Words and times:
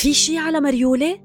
في 0.00 0.14
شي 0.14 0.38
على 0.38 0.60
مريولة؟ 0.60 1.18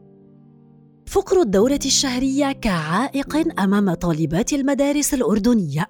فقر 1.05 1.41
الدورة 1.41 1.79
الشهرية 1.85 2.51
كعائق 2.51 3.59
أمام 3.59 3.93
طالبات 3.93 4.53
المدارس 4.53 5.13
الأردنية 5.13 5.87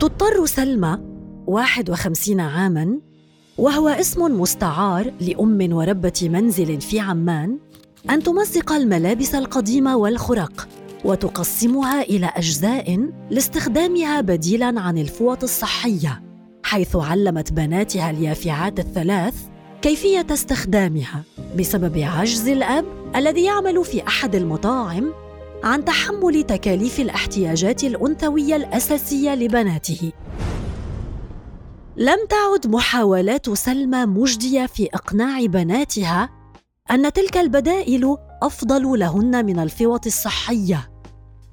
تضطر 0.00 0.46
سلمى 0.46 0.98
51 1.46 2.40
عاماً 2.40 3.00
وهو 3.58 3.88
اسم 3.88 4.40
مستعار 4.40 5.12
لأم 5.20 5.72
وربة 5.72 6.28
منزل 6.32 6.80
في 6.80 7.00
عمان 7.00 7.58
أن 8.10 8.22
تمزق 8.22 8.72
الملابس 8.72 9.34
القديمة 9.34 9.96
والخرق 9.96 10.68
وتقسمها 11.04 12.02
إلى 12.02 12.26
أجزاء 12.26 13.10
لاستخدامها 13.30 14.20
بديلاً 14.20 14.80
عن 14.80 14.98
الفوط 14.98 15.42
الصحية 15.42 16.22
حيث 16.62 16.96
علمت 16.96 17.52
بناتها 17.52 18.10
اليافعات 18.10 18.78
الثلاث 18.78 19.34
كيفية 19.82 20.26
استخدامها 20.30 21.24
بسبب 21.56 21.98
عجز 21.98 22.48
الأب 22.48 22.84
الذي 23.16 23.44
يعمل 23.44 23.84
في 23.84 24.06
أحد 24.06 24.34
المطاعم 24.34 25.12
عن 25.64 25.84
تحمل 25.84 26.42
تكاليف 26.42 27.00
الاحتياجات 27.00 27.84
الأنثوية 27.84 28.56
الأساسية 28.56 29.34
لبناته. 29.34 30.12
لم 31.96 32.18
تعد 32.28 32.66
محاولات 32.66 33.50
سلمى 33.50 34.06
مجدية 34.06 34.66
في 34.66 34.88
إقناع 34.94 35.46
بناتها 35.46 36.30
أن 36.90 37.12
تلك 37.12 37.36
البدائل 37.36 38.16
أفضل 38.42 38.98
لهن 38.98 39.46
من 39.46 39.58
الفوط 39.58 40.06
الصحية 40.06 40.90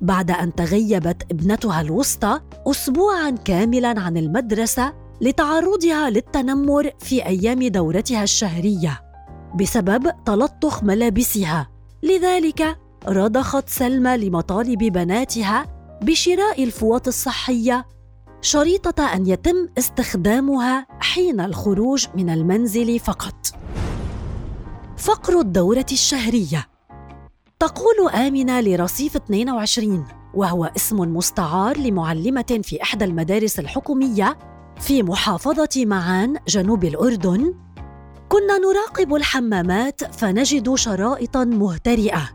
بعد 0.01 0.31
أن 0.31 0.55
تغيبت 0.55 1.23
ابنتها 1.31 1.81
الوسطى 1.81 2.41
أسبوعاً 2.67 3.29
كاملاً 3.29 3.99
عن 3.99 4.17
المدرسة 4.17 4.93
لتعرضها 5.21 6.09
للتنمر 6.09 6.91
في 6.99 7.25
أيام 7.25 7.67
دورتها 7.67 8.23
الشهرية 8.23 9.12
بسبب 9.55 10.11
تلطخ 10.25 10.83
ملابسها. 10.83 11.69
لذلك 12.03 12.77
رضخت 13.07 13.69
سلمى 13.69 14.17
لمطالب 14.17 14.79
بناتها 14.79 15.65
بشراء 16.01 16.63
الفوط 16.63 17.07
الصحية 17.07 17.85
شريطة 18.41 19.03
أن 19.13 19.27
يتم 19.27 19.69
استخدامها 19.77 20.87
حين 20.99 21.39
الخروج 21.39 22.07
من 22.15 22.29
المنزل 22.29 22.99
فقط. 22.99 23.35
فقر 24.97 25.39
الدورة 25.39 25.85
الشهرية. 25.91 26.67
تقول 27.59 28.09
آمنة 28.13 28.61
لرصيف 28.61 29.15
22 29.15 30.05
وهو 30.33 30.65
اسم 30.65 30.97
مستعار 30.99 31.77
لمعلمة 31.77 32.59
في 32.63 32.81
إحدى 32.83 33.05
المدارس 33.05 33.59
الحكومية 33.59 34.37
في 34.79 35.03
محافظة 35.03 35.85
معان 35.85 36.35
جنوب 36.47 36.83
الأردن 36.83 37.53
كنا 38.29 38.57
نراقب 38.57 39.15
الحمامات 39.15 40.03
فنجد 40.03 40.75
شرائطا 40.75 41.43
مهترئة 41.43 42.29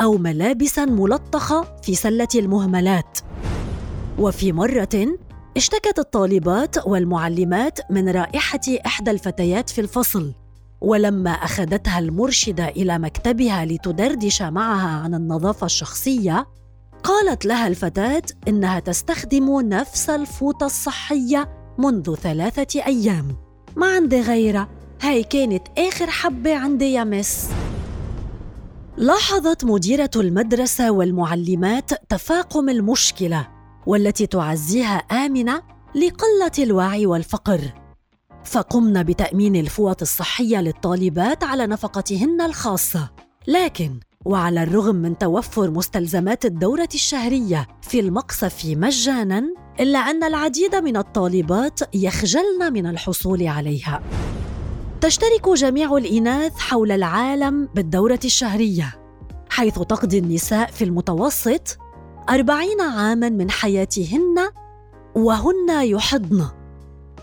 أو 0.00 0.18
ملابسا 0.18 0.84
ملطخة 0.84 1.76
في 1.82 1.94
سلة 1.94 2.28
المهملات. 2.34 3.18
وفي 4.18 4.52
مرة 4.52 5.16
اشتكت 5.56 5.98
الطالبات 5.98 6.86
والمعلمات 6.86 7.78
من 7.90 8.08
رائحة 8.08 8.60
إحدى 8.86 9.10
الفتيات 9.10 9.70
في 9.70 9.80
الفصل 9.80 10.32
ولما 10.80 11.30
أخذتها 11.30 11.98
المرشدة 11.98 12.68
إلى 12.68 12.98
مكتبها 12.98 13.64
لتدردش 13.64 14.42
معها 14.42 15.00
عن 15.00 15.14
النظافة 15.14 15.64
الشخصية 15.64 16.46
قالت 17.04 17.46
لها 17.46 17.66
الفتاة 17.66 18.22
إنها 18.48 18.80
تستخدم 18.80 19.60
نفس 19.60 20.10
الفوطة 20.10 20.66
الصحية 20.66 21.48
منذ 21.78 22.14
ثلاثة 22.14 22.86
أيام 22.86 23.36
ما 23.76 23.86
عندي 23.86 24.20
غيرها 24.20 24.68
هاي 25.04 25.22
كانت 25.22 25.62
آخر 25.78 26.10
حبة 26.10 26.54
عندي 26.56 26.92
يا 26.92 27.04
مس 27.04 27.48
لاحظت 28.96 29.64
مديرة 29.64 30.10
المدرسة 30.16 30.90
والمعلمات 30.90 31.90
تفاقم 32.08 32.68
المشكلة 32.68 33.48
والتي 33.86 34.26
تعزيها 34.26 34.96
آمنة 34.96 35.62
لقلة 35.94 36.64
الوعي 36.64 37.06
والفقر. 37.06 37.60
فقمنا 38.44 39.02
بتأمين 39.02 39.56
الفوط 39.56 40.02
الصحية 40.02 40.60
للطالبات 40.60 41.44
على 41.44 41.66
نفقتهن 41.66 42.40
الخاصة. 42.40 43.10
لكن 43.46 44.00
وعلى 44.24 44.62
الرغم 44.62 44.94
من 44.94 45.18
توفر 45.18 45.70
مستلزمات 45.70 46.44
الدورة 46.44 46.88
الشهرية 46.94 47.68
في 47.82 48.00
المقصف 48.00 48.64
مجانا 48.66 49.44
إلا 49.80 49.98
أن 49.98 50.24
العديد 50.24 50.74
من 50.74 50.96
الطالبات 50.96 51.80
يخجلن 51.94 52.72
من 52.72 52.86
الحصول 52.86 53.46
عليها. 53.46 54.02
تشترك 55.04 55.48
جميع 55.48 55.96
الإناث 55.96 56.58
حول 56.58 56.92
العالم 56.92 57.68
بالدورة 57.74 58.18
الشهرية 58.24 58.94
حيث 59.50 59.74
تقضي 59.74 60.18
النساء 60.18 60.70
في 60.70 60.84
المتوسط 60.84 61.78
أربعين 62.30 62.80
عاماً 62.80 63.28
من 63.28 63.50
حياتهن 63.50 64.34
وهن 65.14 65.82
يحضن 65.82 66.46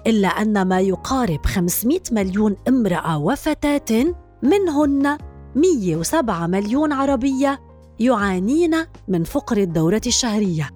إلا 0.08 0.28
أن 0.28 0.62
ما 0.62 0.80
يقارب 0.80 1.46
500 1.46 2.00
مليون 2.12 2.56
امرأة 2.68 3.18
وفتاة 3.18 4.14
منهن 4.44 5.18
107 5.56 6.48
مليون 6.48 6.92
عربية 6.94 7.62
يعانين 8.00 8.76
من 9.08 9.24
فقر 9.24 9.58
الدورة 9.58 10.02
الشهرية. 10.08 10.70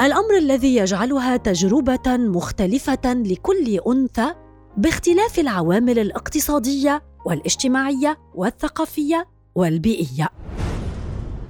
الأمر 0.00 0.38
الذي 0.38 0.76
يجعلها 0.76 1.36
تجربة 1.36 2.16
مختلفة 2.16 3.12
لكل 3.14 3.80
أنثى 3.88 4.43
باختلاف 4.76 5.38
العوامل 5.38 5.98
الاقتصادية 5.98 7.02
والاجتماعية 7.24 8.18
والثقافية 8.34 9.26
والبيئية. 9.54 10.28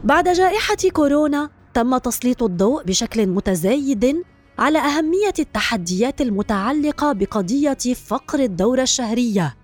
بعد 0.04 0.28
جائحة 0.28 0.76
كورونا 0.92 1.50
تم 1.74 1.98
تسليط 1.98 2.42
الضوء 2.42 2.82
بشكل 2.82 3.26
متزايد 3.26 4.22
على 4.58 4.78
أهمية 4.78 5.34
التحديات 5.38 6.20
المتعلقة 6.20 7.12
بقضية 7.12 7.94
فقر 8.06 8.38
الدورة 8.40 8.82
الشهرية 8.82 9.56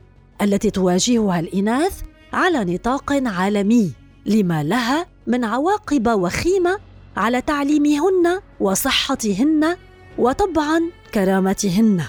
التي 0.42 0.70
تواجهها 0.70 1.40
الإناث 1.40 2.00
على 2.32 2.74
نطاق 2.74 3.12
عالمي 3.12 3.92
لما 4.26 4.62
لها 4.62 5.06
من 5.26 5.44
عواقب 5.44 6.08
وخيمة 6.08 6.78
على 7.16 7.40
تعليمهن 7.40 8.40
وصحتهن 8.60 9.76
وطبعا 10.18 10.80
كرامتهن 11.14 12.02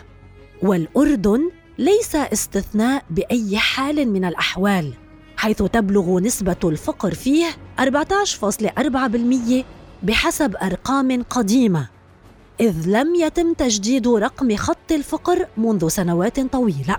والأردن 0.64 1.52
ليس 1.78 2.16
استثناء 2.16 3.04
بأي 3.10 3.58
حال 3.58 4.10
من 4.10 4.26
الأحوال 4.26 4.94
حيث 5.38 5.64
تبلغ 5.64 6.20
نسبة 6.20 6.56
الفقر 6.64 7.14
فيه 7.14 7.46
14.4% 7.80 9.66
بحسب 10.04 10.56
أرقام 10.56 11.24
قديمة 11.24 11.88
إذ 12.60 12.88
لم 12.88 13.16
يتم 13.16 13.54
تجديد 13.54 14.08
رقم 14.08 14.56
خط 14.56 14.92
الفقر 14.92 15.48
منذ 15.58 15.88
سنوات 15.88 16.40
طويلة. 16.40 16.98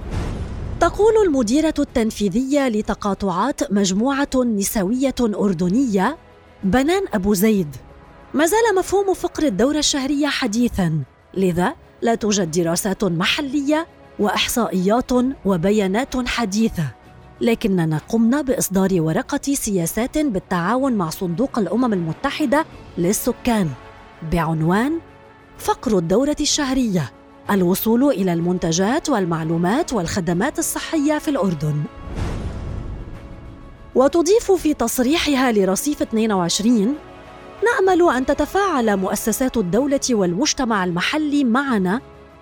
تقول 0.80 1.14
المديرة 1.26 1.74
التنفيذية 1.78 2.68
لتقاطعات 2.68 3.72
مجموعة 3.72 4.30
نسوية 4.36 5.14
أردنية 5.20 6.16
بنان 6.64 7.02
أبو 7.14 7.34
زيد 7.34 7.76
ما 8.34 8.46
زال 8.46 8.74
مفهوم 8.78 9.14
فقر 9.14 9.42
الدورة 9.42 9.78
الشهرية 9.78 10.26
حديثاً 10.26 11.02
لذا 11.34 11.74
لا 12.02 12.14
توجد 12.14 12.50
دراسات 12.50 13.04
محلية 13.04 13.86
وإحصائيات 14.18 15.12
وبيانات 15.44 16.28
حديثة. 16.28 16.84
لكننا 17.40 18.00
قمنا 18.08 18.42
بإصدار 18.42 18.88
ورقة 18.92 19.54
سياسات 19.54 20.18
بالتعاون 20.18 20.92
مع 20.92 21.10
صندوق 21.10 21.58
الأمم 21.58 21.92
المتحدة 21.92 22.64
للسكان. 22.98 23.68
بعنوان 24.32 24.98
فقر 25.58 25.98
الدورة 25.98 26.36
الشهرية 26.41 27.12
الوصول 27.50 28.04
إلى 28.04 28.32
المنتجات 28.32 29.10
والمعلومات 29.10 29.92
والخدمات 29.92 30.58
الصحية 30.58 31.18
في 31.18 31.28
الأردن. 31.28 31.82
وتضيف 33.94 34.53
في 34.53 34.74
تصريحها 34.74 35.53
لرصيف 35.53 36.03
22 36.03 36.94
نأمل 37.64 38.16
أن 38.16 38.26
تتفاعل 38.26 38.97
مؤسسات 38.97 39.56
الدولة 39.56 40.00
والمجتمع 40.10 40.84
المحلي 40.84 41.44
معنا 41.44 42.00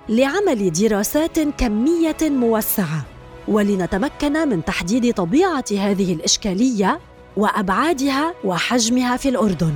لعمل 0.09 0.73
دراسات 0.73 1.41
كمية 1.41 2.17
موسعة. 2.23 3.05
ولنتمكن 3.49 4.49
من 4.49 4.65
تحديد 4.65 5.15
طبيعة 5.15 5.65
هذه 5.71 6.13
الإشكالية 6.13 7.01
وأبعادها 7.37 8.35
وحجمها 8.45 9.17
في 9.17 9.29
الأردن. 9.29 9.73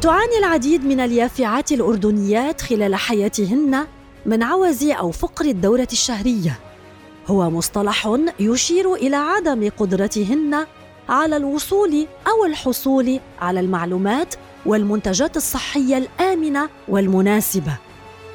تعاني 0.00 0.38
العديد 0.38 0.84
من 0.84 1.00
اليافعات 1.00 1.72
الأردنيات 1.72 2.60
خلال 2.60 2.94
حياتهن 2.94 3.86
من 4.26 4.42
عوز 4.42 4.84
أو 4.84 5.10
فقر 5.10 5.44
الدورة 5.44 5.88
الشهرية. 5.92 6.58
هو 7.26 7.50
مصطلح 7.50 8.16
يشير 8.40 8.94
إلى 8.94 9.16
عدم 9.16 9.70
قدرتهن 9.78 10.66
على 11.08 11.36
الوصول 11.36 12.06
أو 12.26 12.44
الحصول 12.44 13.20
على 13.40 13.60
المعلومات 13.60 14.34
والمنتجات 14.66 15.36
الصحية 15.36 15.98
الآمنة 15.98 16.68
والمناسبة 16.88 17.78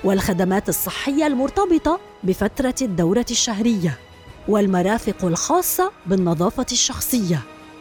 والخدمات 0.04 0.70
الصحية 0.70 1.28
المرتبطة 1.28 2.00
بفترة 2.24 2.76
الدورة 2.82 3.26
الشهرية 3.32 3.98
والمرافق 4.48 5.26
الخاصة 5.26 5.92
بالنظافة 6.06 6.66
الشخصية 6.72 7.40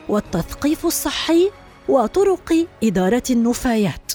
والتثقيف 0.09 0.87
الصحي 0.87 1.51
وطرق 1.89 2.67
إدارة 2.85 3.23
النفايات. 3.31 4.13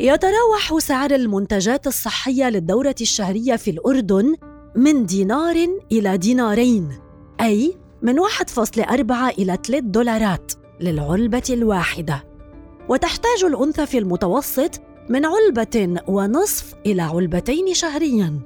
يتراوح 0.00 0.78
سعر 0.78 1.10
المنتجات 1.10 1.86
الصحية 1.86 2.50
للدورة 2.50 2.94
الشهرية 3.00 3.56
في 3.56 3.70
الأردن 3.70 4.36
من 4.76 5.06
دينار 5.06 5.56
إلى 5.92 6.18
دينارين 6.18 6.98
أي 7.40 7.79
من 8.02 8.20
1.4 8.20 9.12
إلى 9.38 9.58
3 9.66 9.78
دولارات 9.80 10.52
للعلبة 10.80 11.42
الواحدة. 11.50 12.24
وتحتاج 12.88 13.44
الأنثى 13.44 13.86
في 13.86 13.98
المتوسط 13.98 14.80
من 15.08 15.26
علبة 15.26 16.02
ونصف 16.08 16.74
إلى 16.86 17.02
علبتين 17.02 17.74
شهريا. 17.74 18.40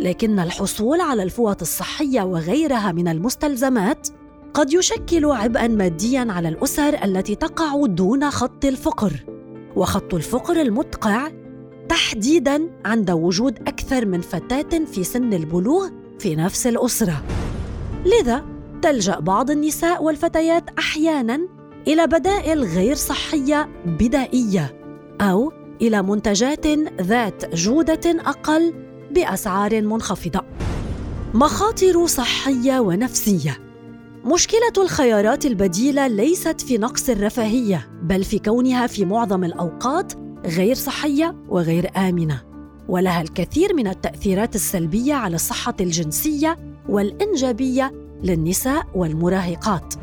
لكن 0.00 0.38
الحصول 0.38 1.00
على 1.00 1.22
الفوط 1.22 1.60
الصحية 1.60 2.22
وغيرها 2.22 2.92
من 2.92 3.08
المستلزمات 3.08 4.08
قد 4.54 4.72
يشكل 4.72 5.24
عبئا 5.24 5.68
ماديا 5.68 6.26
على 6.30 6.48
الأسر 6.48 7.04
التي 7.04 7.34
تقع 7.34 7.86
دون 7.86 8.30
خط 8.30 8.64
الفقر. 8.64 9.12
وخط 9.76 10.14
الفقر 10.14 10.60
المدقع 10.60 11.30
تحديدا 11.88 12.70
عند 12.84 13.10
وجود 13.10 13.58
أكثر 13.58 14.06
من 14.06 14.20
فتاة 14.20 14.84
في 14.84 15.04
سن 15.04 15.32
البلوغ 15.32 15.88
في 16.18 16.36
نفس 16.36 16.66
الأسرة. 16.66 17.24
لذا 18.06 18.57
تلجأ 18.82 19.20
بعض 19.20 19.50
النساء 19.50 20.02
والفتيات 20.02 20.64
أحيانا 20.78 21.48
إلى 21.88 22.06
بدائل 22.06 22.64
غير 22.64 22.94
صحية 22.94 23.68
بدائية 23.86 24.80
أو 25.20 25.52
إلى 25.82 26.02
منتجات 26.02 26.66
ذات 27.00 27.54
جودة 27.54 28.00
أقل 28.06 28.74
بأسعار 29.10 29.82
منخفضة. 29.82 30.40
مخاطر 31.34 32.06
صحية 32.06 32.80
ونفسية. 32.80 33.58
مشكلة 34.24 34.72
الخيارات 34.78 35.46
البديلة 35.46 36.06
ليست 36.06 36.60
في 36.60 36.78
نقص 36.78 37.08
الرفاهية 37.08 37.88
بل 38.02 38.24
في 38.24 38.38
كونها 38.38 38.86
في 38.86 39.04
معظم 39.04 39.44
الأوقات 39.44 40.12
غير 40.44 40.74
صحية 40.74 41.36
وغير 41.48 41.90
آمنة. 41.96 42.42
ولها 42.88 43.22
الكثير 43.22 43.74
من 43.74 43.86
التأثيرات 43.86 44.54
السلبية 44.54 45.14
على 45.14 45.34
الصحة 45.34 45.74
الجنسية 45.80 46.56
والإنجابية 46.88 48.07
للنساء 48.22 48.86
والمراهقات. 48.94 49.94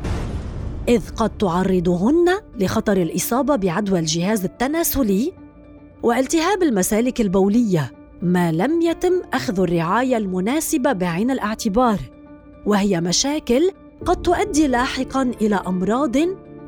إذ 0.88 1.10
قد 1.16 1.38
تعرضهن 1.38 2.28
لخطر 2.58 2.96
الإصابة 2.96 3.56
بعدوى 3.56 3.98
الجهاز 3.98 4.44
التناسلي 4.44 5.32
والتهاب 6.02 6.62
المسالك 6.62 7.20
البولية 7.20 7.92
ما 8.22 8.52
لم 8.52 8.82
يتم 8.82 9.22
أخذ 9.32 9.60
الرعاية 9.60 10.16
المناسبة 10.16 10.92
بعين 10.92 11.30
الاعتبار. 11.30 11.98
وهي 12.66 13.00
مشاكل 13.00 13.70
قد 14.04 14.22
تؤدي 14.22 14.66
لاحقا 14.66 15.22
إلى 15.40 15.56
أمراض 15.66 16.16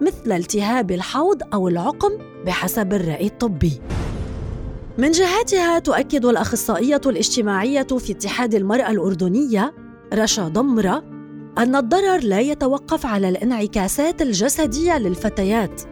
مثل 0.01 0.33
التهاب 0.33 0.91
الحوض 0.91 1.43
أو 1.55 1.69
العقم 1.69 2.11
بحسب 2.47 2.93
الرأي 2.93 3.27
الطبي. 3.27 3.81
من 4.99 5.11
جهتها 5.11 5.79
تؤكد 5.79 6.25
الأخصائية 6.25 7.01
الاجتماعية 7.07 7.83
في 7.83 8.13
اتحاد 8.13 8.55
المرأة 8.55 8.91
الأردنية 8.91 9.75
رشا 10.15 10.49
ضمرة 10.49 11.18
أن 11.59 11.77
الضرر 11.77 12.19
لا 12.25 12.41
يتوقف 12.41 13.07
على 13.07 13.29
الانعكاسات 13.29 14.23
الجسدية 14.23 14.99
للفتيات 14.99 15.83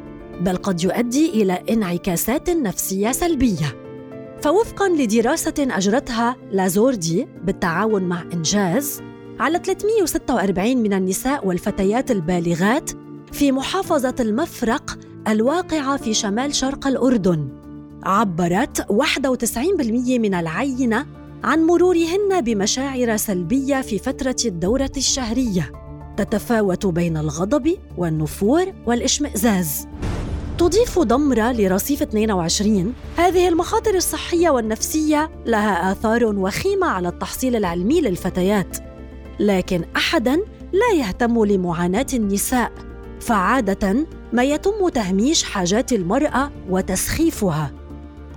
بل 0.40 0.56
قد 0.56 0.82
يؤدي 0.82 1.30
إلى 1.30 1.52
انعكاسات 1.70 2.50
نفسية 2.50 3.12
سلبية. 3.12 3.76
فوفقا 4.42 4.88
لدراسة 4.88 5.54
أجرتها 5.58 6.36
لازوردي 6.50 7.26
بالتعاون 7.44 8.02
مع 8.02 8.22
إنجاز 8.34 9.02
على 9.40 9.60
346 9.64 10.76
من 10.76 10.92
النساء 10.92 11.46
والفتيات 11.46 12.10
البالغات 12.10 12.90
في 13.32 13.52
محافظة 13.52 14.14
المفرق 14.20 14.98
الواقعة 15.28 15.96
في 15.96 16.14
شمال 16.14 16.54
شرق 16.54 16.86
الأردن 16.86 17.48
عبرت 18.02 18.80
91% 18.80 19.58
من 20.18 20.34
العينة 20.34 21.06
عن 21.46 21.66
مرورهن 21.66 22.40
بمشاعر 22.40 23.16
سلبية 23.16 23.81
في 23.81 23.98
فترة 23.98 24.37
الدورة 24.44 24.90
الشهرية. 24.96 25.72
تتفاوت 26.16 26.87
بين 26.87 27.16
الغضب 27.16 27.76
والنفور 27.96 28.72
والإشمئزاز. 28.87 29.87
تضيف 30.58 30.98
ضمرة 30.98 31.52
لرصيف 31.52 32.02
22 32.02 32.93
هذه 33.16 33.48
المخاطر 33.48 33.94
الصحية 33.94 34.50
والنفسية 34.50 35.31
لها 35.46 35.93
آثار 35.93 36.25
وخيمة 36.25 36.87
على 36.87 37.08
التحصيل 37.08 37.56
العلمي 37.56 38.00
للفتيات. 38.00 38.76
لكن 39.40 39.84
احدا 39.96 40.37
لا 40.72 40.99
يهتم 40.99 41.44
لمعاناة 41.44 42.06
النساء. 42.14 42.72
فعادة 43.20 44.06
ما 44.32 44.44
يتم 44.44 44.88
تهميش 44.88 45.44
حاجات 45.44 45.92
المرأة 45.92 46.50
وتسخيفها. 46.70 47.72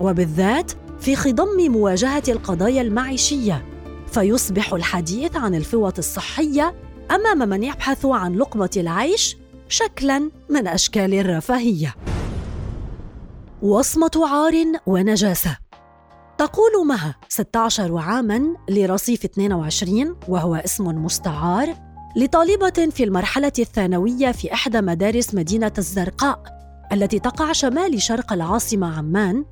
وبالذات 0.01 0.71
في 0.99 1.15
خضم 1.15 1.71
مواجهة 1.71 2.23
القضايا 2.27 2.81
المعيشية 2.81 3.65
فيصبح 4.07 4.73
الحديث 4.73 5.35
عن 5.35 5.55
الفوط 5.55 5.97
الصحية 5.97 6.75
أمام 7.11 7.49
من 7.49 7.63
يبحث 7.63 8.05
عن 8.05 8.35
لقمة 8.35 8.69
العيش 8.77 9.37
شكلا 9.69 10.31
من 10.49 10.67
أشكال 10.67 11.13
الرفاهية. 11.13 11.95
وصمة 13.61 14.11
عار 14.15 14.53
ونجاسة. 14.85 15.57
تقول 16.37 16.87
مها 16.87 17.15
16 17.29 17.97
عاما 17.97 18.55
لرصيف 18.69 19.25
22 19.25 20.15
وهو 20.27 20.55
اسم 20.55 20.87
مستعار 20.87 21.75
لطالبة 22.15 22.89
في 22.91 23.03
المرحلة 23.03 23.51
الثانوية 23.59 24.31
في 24.31 24.53
إحدى 24.53 24.81
مدارس 24.81 25.35
مدينة 25.35 25.71
الزرقاء 25.77 26.43
التي 26.93 27.19
تقع 27.19 27.51
شمال 27.51 28.01
شرق 28.01 28.33
العاصمة 28.33 28.97
عمان 28.97 29.45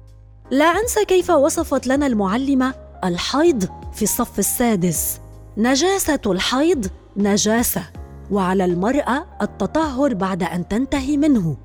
لا 0.52 0.66
أنسى 0.66 1.06
كيف 1.06 1.30
وصفت 1.30 1.88
لنا 1.88 2.08
المعلمة 2.08 2.74
الحيض 3.04 3.64
في 3.94 4.02
الصف 4.02 4.40
السادس. 4.40 5.20
نجاسة 5.58 6.20
الحيض 6.26 6.88
نجاسة 7.18 7.84
وعلى 8.32 8.66
المرأة 8.66 9.26
التطهر 9.42 10.14
بعد 10.14 10.44
أن 10.44 10.68
تنتهي 10.68 11.18
منه. 11.18 11.58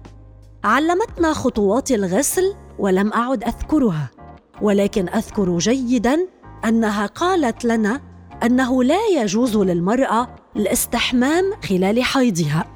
علمتنا 0.64 1.32
خطوات 1.32 1.90
الغسل 1.90 2.55
ولم 2.79 3.12
أعد 3.12 3.44
أذكرها 3.44 4.11
ولكن 4.62 5.08
أذكر 5.08 5.58
جيدا 5.58 6.26
أنها 6.64 7.06
قالت 7.06 7.64
لنا 7.64 8.00
أنه 8.43 8.85
لا 8.85 9.06
يجوز 9.06 9.56
للمرأة 9.56 10.28
الاستحمام 10.56 11.44
خلال 11.69 12.05
حيضها. 12.05 12.66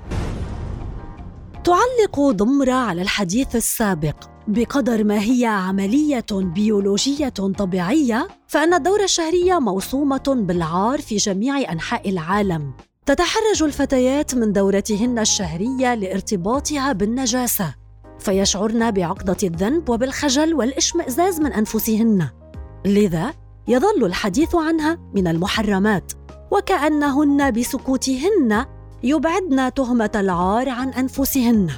تعلق 1.67 2.21
ضمره 2.21 2.73
على 2.73 3.03
الحديث 3.03 3.57
السابق. 3.57 4.15
بقدر 4.49 5.05
ما 5.05 5.21
هي 5.21 5.45
عملية 5.45 6.27
بيولوجية 6.33 7.29
طبيعية 7.29 8.29
فأن 8.47 8.75
الدورة 8.75 9.05
الشهرية 9.05 9.59
موصومه 9.59 10.23
بالعار 10.27 11.01
في 11.01 11.17
جميع 11.17 11.73
أنحاء 11.73 12.11
العالم. 12.11 12.73
تتحرج 13.07 13.63
الفتيات 13.63 14.35
من 14.35 14.53
دورتهن 14.53 15.19
الشهرية 15.19 15.95
لارتباطها 15.95 16.93
بالنجاسة. 16.93 17.75
فيشعرن 18.19 18.91
بعقدة 18.91 19.37
الذنب 19.43 19.89
وبالخجل 19.89 20.55
والإشمئزاز 20.55 21.41
من 21.41 21.53
أنفسهن. 21.53 22.29
لذا 22.85 23.33
يظل 23.69 24.05
الحديث 24.05 24.55
عنها 24.55 24.99
من 25.15 25.27
المحرمات. 25.29 26.13
وكأنهن 26.51 27.51
بسكوتهن 27.51 28.67
يبعدن 29.07 29.75
تهمة 29.75 30.11
العار 30.15 30.69
عن 30.69 30.89
أنفسهن. 30.89 31.71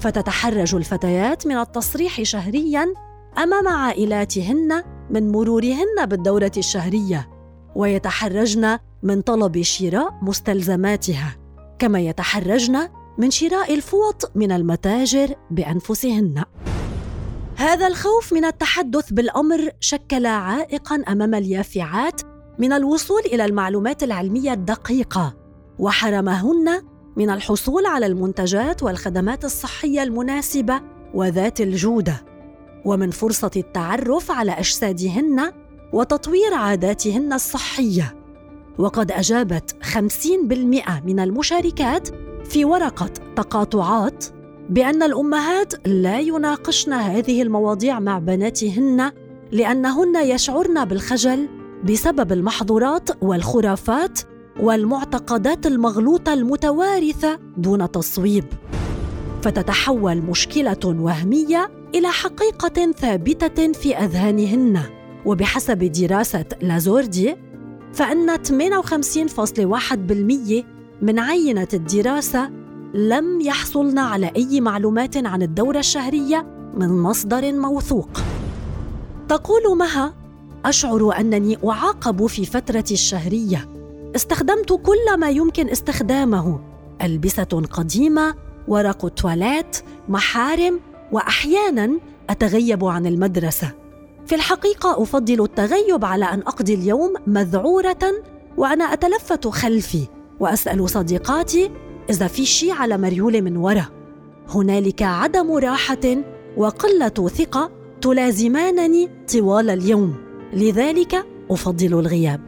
فتتحرج 0.00 0.74
الفتيات 0.74 1.46
من 1.46 1.56
التصريح 1.58 2.22
شهريا 2.22 2.94
أمام 3.38 3.68
عائلاتهن 3.68 4.82
من 5.10 5.32
مرورهن 5.32 6.06
بالدورة 6.06 6.52
الشهرية 6.56 7.28
ويتحرجن 7.74 8.78
من 9.02 9.20
طلب 9.20 9.62
شراء 9.62 10.14
مستلزماتها 10.22 11.36
كما 11.78 12.00
يتحرجن 12.00 12.88
من 13.18 13.30
شراء 13.30 13.74
الفوط 13.74 14.32
من 14.34 14.52
المتاجر 14.52 15.34
بأنفسهن. 15.50 16.44
هذا 17.56 17.86
الخوف 17.86 18.32
من 18.32 18.44
التحدث 18.44 19.12
بالأمر 19.12 19.70
شكل 19.80 20.26
عائقا 20.26 21.02
أمام 21.08 21.34
اليافعات 21.34 22.20
من 22.58 22.72
الوصول 22.72 23.20
إلى 23.20 23.44
المعلومات 23.44 24.02
العلمية 24.02 24.52
الدقيقة. 24.52 25.43
وحرمهن 25.78 26.82
من 27.16 27.30
الحصول 27.30 27.86
على 27.86 28.06
المنتجات 28.06 28.82
والخدمات 28.82 29.44
الصحية 29.44 30.02
المناسبة 30.02 30.80
وذات 31.14 31.60
الجودة 31.60 32.24
ومن 32.84 33.10
فرصة 33.10 33.50
التعرف 33.56 34.30
على 34.30 34.52
أجسادهن 34.52 35.52
وتطوير 35.92 36.54
عاداتهن 36.54 37.32
الصحية. 37.32 38.14
وقد 38.78 39.12
أجابت 39.12 39.76
50% 39.82 41.04
من 41.04 41.20
المشاركات 41.20 42.08
في 42.44 42.64
ورقة 42.64 43.10
تقاطعات 43.36 44.24
بأن 44.70 45.02
الأمهات 45.02 45.88
لا 45.88 46.20
يناقشن 46.20 46.92
هذه 46.92 47.42
المواضيع 47.42 48.00
مع 48.00 48.18
بناتهن 48.18 49.12
لأنهن 49.52 50.16
يشعرن 50.16 50.84
بالخجل 50.84 51.48
بسبب 51.84 52.32
المحظورات 52.32 53.22
والخرافات 53.22 54.20
والمعتقدات 54.60 55.66
المغلوطة 55.66 56.32
المتوارثة 56.32 57.38
دون 57.56 57.90
تصويب. 57.90 58.44
فتتحول 59.42 60.16
مشكلة 60.16 60.76
وهمية 60.84 61.70
إلى 61.94 62.08
حقيقة 62.08 62.92
ثابتة 62.92 63.72
في 63.72 63.96
أذهانهن. 63.96 64.80
وبحسب 65.26 65.78
دراسة 65.78 66.44
لازوردي 66.62 67.36
فإن 67.92 68.36
58.1% 68.36 70.64
من 71.02 71.18
عينة 71.18 71.68
الدراسة 71.74 72.50
لم 72.94 73.40
يحصلن 73.40 73.98
على 73.98 74.32
أي 74.36 74.60
معلومات 74.60 75.26
عن 75.26 75.42
الدورة 75.42 75.78
الشهرية 75.78 76.46
من 76.74 77.02
مصدر 77.02 77.52
موثوق. 77.52 78.08
تقول 79.28 79.78
مها 79.78 80.14
أشعر 80.64 81.20
أنني 81.20 81.58
أعاقب 81.68 82.26
في 82.26 82.44
فترتي 82.44 82.94
الشهرية. 82.94 83.73
استخدمت 84.16 84.72
كل 84.72 85.18
ما 85.18 85.30
يمكن 85.30 85.68
استخدامه. 85.68 86.60
ألبسة 87.02 87.62
قديمة 87.72 88.34
ورق 88.68 89.08
تواليت 89.08 89.76
محارم 90.08 90.80
واحيانا 91.12 91.98
أتغيب 92.30 92.84
عن 92.84 93.06
المدرسة. 93.06 93.72
في 94.26 94.34
الحقيقة 94.34 95.02
أفضل 95.02 95.44
التغيب 95.44 96.04
على 96.04 96.24
أن 96.24 96.38
أقضي 96.38 96.74
اليوم 96.74 97.14
مذعورة 97.26 98.22
وأنا 98.56 98.84
أتلفت 98.84 99.48
خلفي 99.48 100.06
وأسأل 100.40 100.90
صديقاتي 100.90 101.70
إذا 102.10 102.26
في 102.26 102.44
شي 102.44 102.72
على 102.72 102.98
مريوله 102.98 103.40
من 103.40 103.56
ورا. 103.56 103.86
هنالك 104.48 105.02
عدم 105.02 105.52
راحة 105.52 106.16
وقلة 106.56 107.28
ثقة 107.28 107.70
تلازمانني 108.00 109.10
طوال 109.32 109.70
اليوم. 109.70 110.14
لذلك 110.52 111.26
أفضل 111.50 111.98
الغياب. 111.98 112.40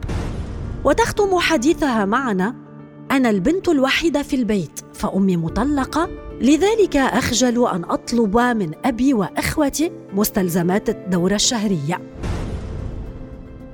وتختم 0.83 1.39
حديثها 1.39 2.05
معنا. 2.05 2.55
أنا 3.11 3.29
البنت 3.29 3.69
الوحيدة 3.69 4.23
في 4.23 4.35
البيت 4.35 4.79
فأمي 4.93 5.37
مطلقة 5.37 6.09
لذلك 6.41 6.97
أخجل 6.97 7.67
أن 7.67 7.83
أطلب 7.83 8.37
من 8.37 8.71
أبي 8.85 9.13
وأخوتي 9.13 9.91
مستلزمات 10.13 10.89
الدورة 10.89 11.35
الشهرية. 11.35 12.01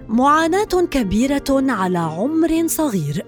معاناة 0.08 0.88
كبيرة 0.92 1.44
على 1.50 1.98
عمر 1.98 2.68
صغير. 2.68 3.26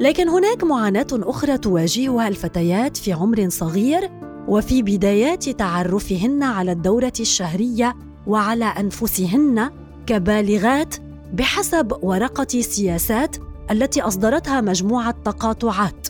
لكن 0.00 0.28
هناك 0.28 0.64
معاناة 0.64 1.06
أخرى 1.12 1.58
تواجهها 1.58 2.28
الفتيات 2.28 2.96
في 2.96 3.12
عمر 3.12 3.48
صغير 3.48 4.10
وفي 4.48 4.82
بدايات 4.82 5.48
تعرفهن 5.48 6.42
على 6.42 6.72
الدورة 6.72 7.12
الشهرية 7.20 7.96
وعلى 8.26 8.64
أنفسهن 8.64 9.70
كبالغات 10.06 10.94
بحسب 11.32 11.92
ورقة 12.02 12.60
سياسات 12.60 13.36
التي 13.70 14.00
أصدرتها 14.00 14.60
مجموعة 14.60 15.14
تقاطعات 15.24 16.08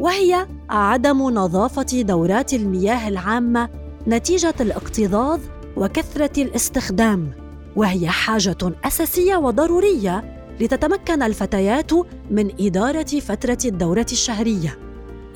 وهي 0.00 0.46
عدم 0.70 1.22
نظافة 1.22 2.02
دورات 2.02 2.54
المياه 2.54 3.08
العامة 3.08 3.68
نتيجة 4.08 4.54
الاكتظاظ 4.60 5.40
وكثرة 5.76 6.42
الاستخدام 6.42 7.30
وهي 7.76 8.08
حاجة 8.08 8.56
أساسية 8.84 9.36
وضرورية 9.36 10.40
لتتمكن 10.60 11.22
الفتيات 11.22 11.92
من 12.30 12.50
إدارة 12.60 13.20
فترة 13.20 13.58
الدورة 13.64 14.06
الشهرية. 14.12 14.78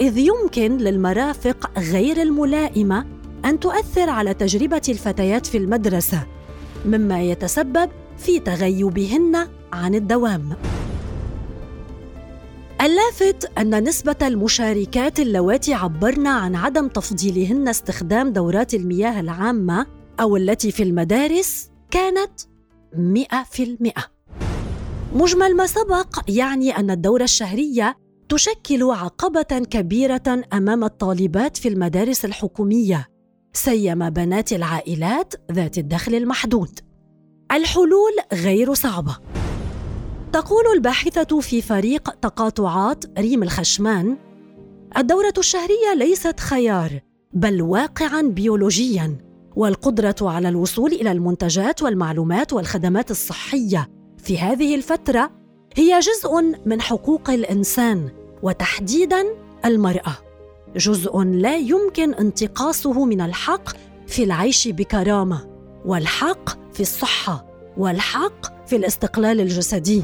إذ 0.00 0.18
يمكن 0.18 0.76
للمرافق 0.76 1.78
غير 1.78 2.22
الملائمة 2.22 3.06
أن 3.44 3.60
تؤثر 3.60 4.10
على 4.10 4.34
تجربة 4.34 4.82
الفتيات 4.88 5.46
في 5.46 5.58
المدرسة 5.58 6.26
مما 6.86 7.22
يتسبب 7.22 7.90
في 8.18 8.40
تغيبهن 8.40 9.48
عن 9.72 9.94
الدوام. 9.94 10.56
اللافت 12.80 13.58
أن 13.58 13.84
نسبة 13.84 14.16
المشاركات 14.22 15.20
اللواتي 15.20 15.74
عبرن 15.74 16.26
عن 16.26 16.54
عدم 16.54 16.88
تفضيلهن 16.88 17.68
استخدام 17.68 18.32
دورات 18.32 18.74
المياه 18.74 19.20
العامة 19.20 19.86
أو 20.20 20.36
التي 20.36 20.70
في 20.70 20.82
المدارس 20.82 21.70
كانت 21.90 22.40
100% 22.94 24.14
مجمل 25.14 25.56
ما 25.56 25.66
سبق 25.66 26.18
يعني 26.28 26.76
أن 26.76 26.90
الدورة 26.90 27.24
الشهرية 27.24 27.96
تشكل 28.28 28.82
عقبة 28.82 29.42
كبيرة 29.70 30.42
أمام 30.52 30.84
الطالبات 30.84 31.56
في 31.56 31.68
المدارس 31.68 32.24
الحكومية 32.24 33.08
سيما 33.52 34.08
بنات 34.08 34.52
العائلات 34.52 35.34
ذات 35.52 35.78
الدخل 35.78 36.14
المحدود. 36.14 36.80
الحلول 37.54 38.12
غير 38.32 38.74
صعبة. 38.74 39.16
تقول 40.32 40.64
الباحثة 40.74 41.40
في 41.40 41.62
فريق 41.62 42.10
تقاطعات 42.10 43.04
ريم 43.18 43.42
الخشمان 43.42 44.16
الدورة 44.96 45.34
الشهرية 45.38 45.94
ليست 45.96 46.40
خيار 46.40 47.00
بل 47.32 47.62
واقعا 47.62 48.22
بيولوجيا 48.22 49.18
والقدرة 49.56 50.16
على 50.22 50.48
الوصول 50.48 50.92
إلى 50.92 51.12
المنتجات 51.12 51.82
والمعلومات 51.82 52.52
والخدمات 52.52 53.10
الصحية 53.10 53.90
في 54.18 54.38
هذه 54.38 54.74
الفترة 54.74 55.30
هي 55.76 55.98
جزء 55.98 56.42
من 56.66 56.80
حقوق 56.80 57.30
الإنسان 57.30 58.08
وتحديدا 58.42 59.24
المرأة. 59.64 60.16
جزء 60.76 61.18
لا 61.18 61.56
يمكن 61.56 62.14
انتقاصه 62.14 63.04
من 63.04 63.20
الحق 63.20 63.68
في 64.06 64.24
العيش 64.24 64.68
بكرامة 64.68 65.46
والحق 65.84 66.63
في 66.74 66.80
الصحة 66.80 67.46
والحق 67.76 68.66
في 68.66 68.76
الاستقلال 68.76 69.40
الجسدي. 69.40 70.02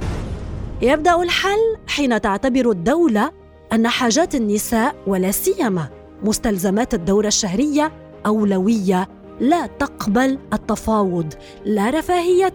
يبدأ 0.83 1.23
الحل 1.23 1.77
حين 1.87 2.21
تعتبر 2.21 2.71
الدولة 2.71 3.33
أن 3.73 3.89
حاجات 3.89 4.35
النساء 4.35 4.95
ولا 5.07 5.31
سيما 5.31 5.89
مستلزمات 6.25 6.95
الدورة 6.95 7.27
الشهرية 7.27 7.93
أولوية 8.27 9.09
لا 9.41 9.67
تقبل 9.67 10.39
التفاوض 10.53 11.35
لا 11.65 11.91
رفاهية 11.91 12.55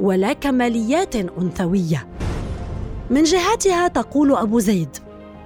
ولا 0.00 0.32
كماليات 0.32 1.16
أنثوية. 1.16 2.08
من 3.10 3.22
جهتها 3.22 3.88
تقول 3.88 4.36
أبو 4.36 4.58
زيد 4.58 4.96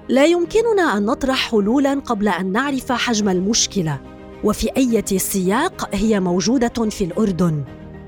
لا 0.09 0.25
يمكننا 0.25 0.97
أن 0.97 1.07
نطرح 1.07 1.51
حلولا 1.51 1.95
قبل 1.95 2.29
أن 2.29 2.53
نعرف 2.53 2.93
حجم 2.93 3.29
المشكلة 3.29 4.01
وفي 4.45 4.77
أي 4.77 5.03
سياق 5.19 5.95
هي 5.95 6.21
موجودة 6.21 6.91
في 6.91 7.05
الأردن. 7.05 7.65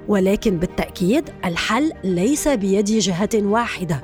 ولكن 0.08 0.58
بالتأكيد 0.58 1.30
الحل 1.44 1.92
ليس 2.04 2.48
بيد 2.48 2.84
جهة 2.84 3.28
واحدة. 3.34 4.02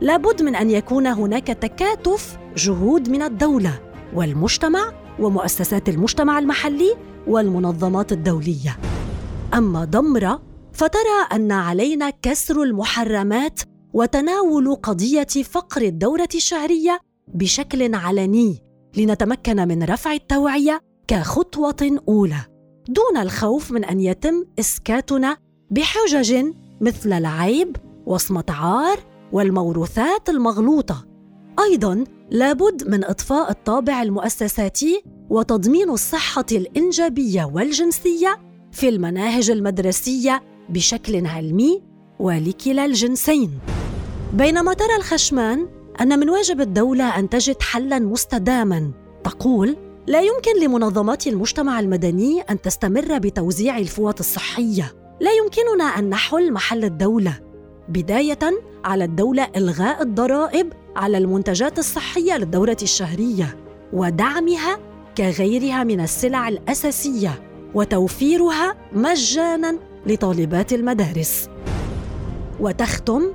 لابد 0.00 0.42
من 0.42 0.56
أن 0.56 0.70
يكون 0.70 1.06
هناك 1.06 1.46
تكاتف 1.46 2.38
جهود 2.56 3.08
من 3.08 3.22
الدولة 3.22 3.80
والمجتمع 4.14 4.92
ومؤسسات 5.18 5.88
المجتمع 5.88 6.38
المحلي 6.38 6.94
والمنظمات 7.26 8.12
الدولية. 8.12 8.78
أما 9.54 9.84
ضمره 9.84 10.42
فترى 10.72 11.26
أن 11.32 11.52
علينا 11.52 12.10
كسر 12.10 12.62
المحرمات 12.62 13.60
وتناول 13.92 14.74
قضية 14.74 15.42
فقر 15.44 15.82
الدورة 15.82 16.28
الشهرية 16.34 17.00
بشكل 17.28 17.94
علني 17.94 18.62
لنتمكن 18.96 19.68
من 19.68 19.82
رفع 19.82 20.12
التوعية 20.12 20.80
كخطوة 21.08 22.00
أولى. 22.08 22.55
دون 22.88 23.16
الخوف 23.16 23.72
من 23.72 23.84
أن 23.84 24.00
يتم 24.00 24.44
إسكاتنا 24.58 25.36
بحجج 25.70 26.44
مثل 26.80 27.12
العيب 27.12 27.76
وصمه 28.06 28.44
عار 28.48 28.98
والموروثات 29.32 30.28
المغلوطة. 30.28 31.06
أيضا 31.60 32.04
لابد 32.30 32.88
من 32.88 33.04
إطفاء 33.04 33.50
الطابع 33.50 34.02
المؤسساتي 34.02 35.02
وتضمين 35.30 35.90
الصحة 35.90 36.46
الإنجابية 36.52 37.44
والجنسية 37.44 38.38
في 38.72 38.88
المناهج 38.88 39.50
المدرسية 39.50 40.42
بشكل 40.68 41.26
علمي 41.26 41.82
ولكلا 42.18 42.84
الجنسين. 42.84 43.58
بينما 44.34 44.74
ترى 44.74 44.96
الخشمان 44.96 45.68
أن 46.00 46.18
من 46.18 46.30
واجب 46.30 46.60
الدولة 46.60 47.18
أن 47.18 47.28
تجد 47.28 47.62
حلا 47.62 47.98
مستداما 47.98 48.90
تقول 49.24 49.76
لا 50.06 50.20
يمكن 50.20 50.60
لمنظمات 50.60 51.26
المجتمع 51.26 51.80
المدني 51.80 52.40
أن 52.40 52.60
تستمر 52.60 53.18
بتوزيع 53.18 53.78
الفوط 53.78 54.18
الصحية. 54.18 54.92
لا 55.20 55.30
يمكننا 55.32 55.84
أن 55.84 56.10
نحل 56.10 56.52
محل 56.52 56.84
الدولة. 56.84 57.40
بداية 57.88 58.38
على 58.84 59.04
الدولة 59.04 59.48
إلغاء 59.56 60.02
الضرائب 60.02 60.72
على 60.96 61.18
المنتجات 61.18 61.78
الصحية 61.78 62.36
للدورة 62.36 62.76
الشهرية 62.82 63.56
ودعمها 63.92 64.78
كغيرها 65.18 65.84
من 65.84 66.00
السلع 66.00 66.48
الأساسية 66.48 67.42
وتوفيرها 67.74 68.74
مجانا 68.92 69.78
لطالبات 70.06 70.72
المدارس. 70.72 71.48
وتختم 72.60 73.32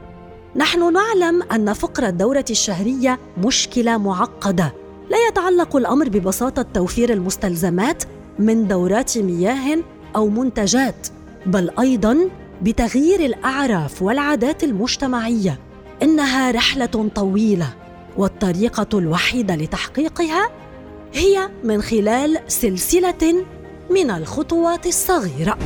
نحن 0.56 0.94
نعلم 0.94 1.44
أن 1.44 1.74
فقر 1.74 2.08
الدورة 2.08 2.46
الشهرية 2.50 3.20
مشكلة 3.38 3.98
معقدة. 3.98 4.80
لا 5.12 5.18
يتعلق 5.27 5.75
الأمر 5.75 6.10
ببساطة 6.10 6.62
توفير 6.62 7.13
المستلزمات 7.13 8.03
من 8.39 8.68
دورات 8.68 9.18
مياه 9.18 9.77
أو 10.15 10.30
منتجات 10.30 11.08
بل 11.46 11.72
أيضا 11.80 12.30
بتغيير 12.62 13.20
الأعراف 13.20 14.01
والعادات 14.01 14.63
المجتمعية. 14.63 15.60
إنها 16.03 16.51
رحلة 16.51 17.10
طويلة 17.15 17.74
والطريقة 18.18 19.00
الوحيدة 19.00 19.56
لتحقيقها 19.56 20.50
هي 21.13 21.50
من 21.63 21.82
خلال 21.82 22.39
سلسلة 22.48 23.46
من 23.89 24.12
الخطوات 24.12 24.88
الصغيرة. 24.88 25.58